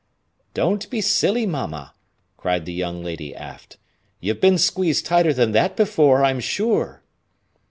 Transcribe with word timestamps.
"Don't 0.55 0.89
be 0.89 0.99
silly, 0.99 1.45
mamma," 1.45 1.93
cried 2.35 2.65
the 2.65 2.73
young 2.73 3.03
lady 3.03 3.35
aft. 3.35 3.77
"You've 4.19 4.41
been 4.41 4.57
squeezed 4.57 5.05
tighter 5.05 5.31
than 5.31 5.51
that 5.51 5.75
before, 5.77 6.25
I 6.25 6.31
am 6.31 6.39
sure." 6.39 7.03